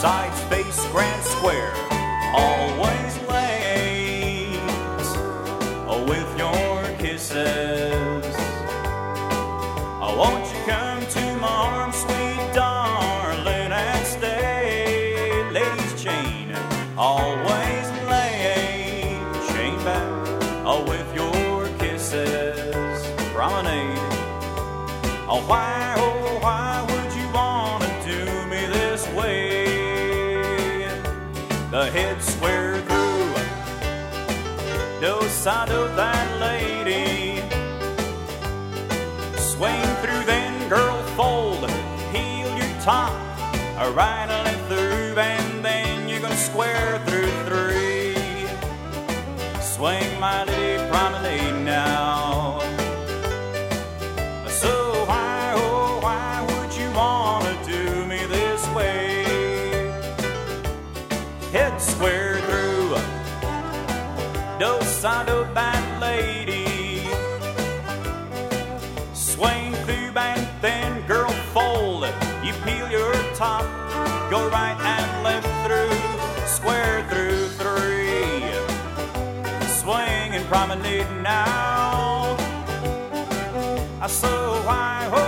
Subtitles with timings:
[0.00, 1.72] sides face Grand Square,
[2.32, 4.60] always late
[6.06, 8.34] with your kisses.
[10.00, 15.42] Oh, won't you come to my arms, sweet darling, and stay?
[15.50, 16.54] Ladies' chain,
[16.96, 19.18] always late,
[19.50, 20.08] chain back
[20.64, 23.04] oh, with your kisses.
[23.34, 23.98] Promenade.
[25.28, 26.17] Oh, why, oh,
[31.78, 33.34] The head square through,
[35.00, 37.40] no side of that lady.
[39.38, 41.68] Swing through, then girl fold,
[42.10, 43.12] peel your top,
[43.78, 48.16] a right and through, and then you're gonna square through three.
[49.62, 51.57] Swing my lady promenade
[61.78, 62.96] square through,
[64.58, 67.06] no side of bad lady.
[69.14, 72.04] Swing through and then girl fold.
[72.44, 73.64] You peel your top,
[74.30, 78.42] go right and left through, square through three.
[79.80, 82.36] Swing and promenade now.
[84.00, 84.28] I so
[84.66, 85.27] why, oh,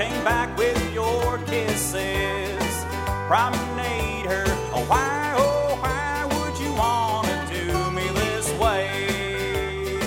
[0.00, 2.74] chain back with your kisses.
[3.28, 10.00] Promenade her, oh why, oh why would you wanna do me this way?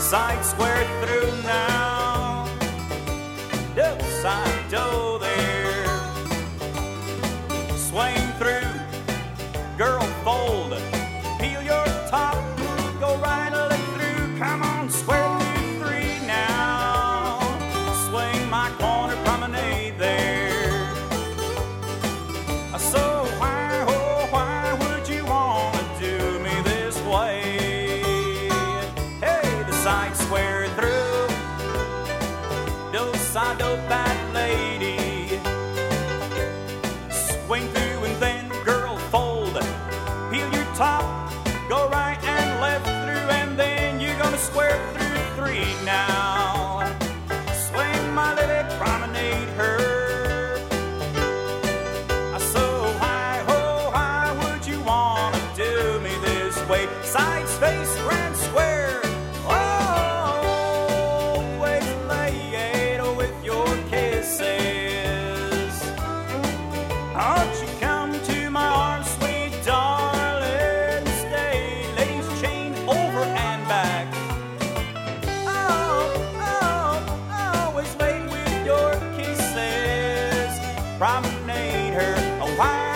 [0.00, 0.79] Side square
[30.50, 31.28] square through,
[32.92, 35.38] no side of that lady.
[37.08, 39.54] Swing through and then girl fold,
[40.32, 41.32] peel your top,
[41.68, 46.39] go right and left through, and then you're gonna square through three now.
[81.00, 82.14] Promenade her.
[82.42, 82.89] Oh,